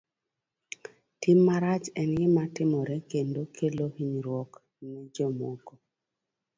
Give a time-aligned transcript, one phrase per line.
[1.21, 4.51] Tim marach en gima timore kendo kelo hinyruok
[4.87, 5.73] ne jomoko.